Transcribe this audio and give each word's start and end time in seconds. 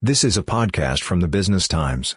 This 0.00 0.22
is 0.22 0.36
a 0.36 0.44
podcast 0.44 1.02
from 1.02 1.18
the 1.18 1.26
Business 1.26 1.66
Times. 1.66 2.14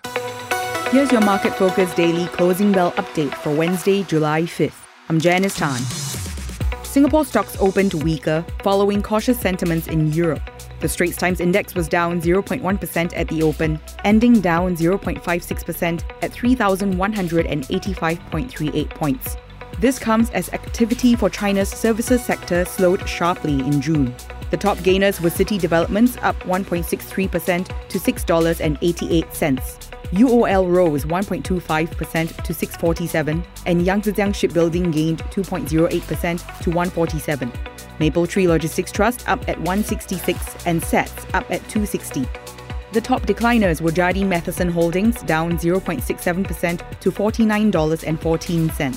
Here's 0.92 1.12
your 1.12 1.22
market 1.22 1.56
focus 1.56 1.92
daily 1.96 2.27
closing 2.27 2.71
bell 2.71 2.92
update 2.92 3.33
for 3.33 3.55
Wednesday, 3.55 4.04
July 4.04 4.43
5th. 4.43 4.75
I'm 5.09 5.19
Janice 5.19 5.55
Tan. 5.55 5.79
Singapore 6.86 7.25
stocks 7.25 7.57
opened 7.59 7.96
weaker 7.96 8.46
following 8.62 9.02
cautious 9.02 9.39
sentiments 9.39 9.88
in 9.88 10.13
Europe. 10.13 10.47
The 10.79 10.88
Straits 10.88 11.17
Times 11.17 11.39
Index 11.39 11.73
was 11.73 11.88
down 11.88 12.21
0.1% 12.21 13.13
at 13.15 13.28
the 13.29 13.41
open, 13.41 13.79
ending 14.04 14.42
down 14.42 14.78
0.56% 14.78 16.04
at 16.22 16.32
3,185.38 16.32 18.90
points. 18.91 19.38
This 19.80 19.98
comes 19.98 20.30
as 20.30 20.50
activity 20.50 21.16
for 21.16 21.32
China's 21.32 21.70
services 21.70 22.23
sector 22.23 22.63
slowed 22.63 23.09
sharply 23.09 23.59
in 23.62 23.82
June. 23.82 24.13
The 24.52 24.58
top 24.58 24.84
gainers 24.84 25.22
were 25.22 25.30
City 25.30 25.58
Developments 25.58 26.17
up 26.22 26.38
1.63% 26.44 27.88
to 27.88 27.98
$6.88. 27.98 29.91
UOL 30.12 30.70
rose 30.70 31.05
1.25% 31.05 32.44
to 32.44 32.53
647 32.53 33.44
and 33.66 33.81
Yangzijiang 33.81 34.35
Shipbuilding 34.35 34.91
gained 34.91 35.23
2.08% 35.31 36.61
to 36.61 36.70
147. 36.70 37.52
Mapletree 37.98 38.48
Logistics 38.48 38.91
Trust 38.91 39.27
up 39.30 39.39
at 39.48 39.58
166 39.59 40.66
and 40.66 40.81
SATS 40.81 41.33
up 41.33 41.49
at 41.49 41.61
260. 41.70 42.27
The 42.91 42.99
top 42.99 43.22
decliners 43.22 43.80
were 43.80 43.91
Jardine 43.91 44.27
Matheson 44.27 44.70
Holdings 44.70 45.22
down 45.22 45.58
0.67% 45.58 46.99
to 46.99 47.09
$49.14. 47.09 48.95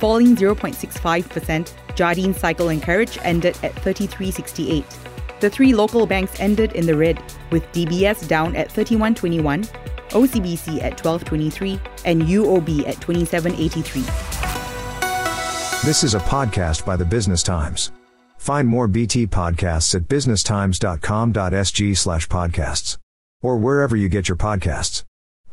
Falling 0.00 0.34
0.65%, 0.34 1.72
Jardine 2.00 2.32
Cycle 2.32 2.70
and 2.70 2.82
Carriage 2.82 3.18
ended 3.24 3.58
at 3.62 3.74
33.68. 3.74 5.40
The 5.40 5.50
three 5.50 5.74
local 5.74 6.06
banks 6.06 6.40
ended 6.40 6.72
in 6.72 6.86
the 6.86 6.96
red, 6.96 7.22
with 7.50 7.70
DBS 7.72 8.26
down 8.26 8.56
at 8.56 8.70
31.21, 8.70 9.68
OCBC 10.08 10.82
at 10.82 10.96
12.23, 10.96 11.78
and 12.06 12.22
UOB 12.22 12.88
at 12.88 12.96
27.83. 12.96 15.84
This 15.84 16.02
is 16.02 16.14
a 16.14 16.20
podcast 16.20 16.86
by 16.86 16.96
the 16.96 17.04
Business 17.04 17.42
Times. 17.42 17.92
Find 18.38 18.66
more 18.66 18.88
BT 18.88 19.26
podcasts 19.26 19.94
at 19.94 20.08
businesstimes.com.sg 20.08 21.98
slash 21.98 22.26
podcasts 22.28 22.96
or 23.42 23.58
wherever 23.58 23.94
you 23.94 24.08
get 24.08 24.26
your 24.26 24.38
podcasts. 24.38 25.04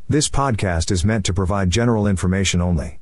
This 0.08 0.30
podcast 0.30 0.92
is 0.92 1.04
meant 1.04 1.26
to 1.26 1.34
provide 1.34 1.72
general 1.72 2.08
information 2.08 2.62
only. 2.62 3.02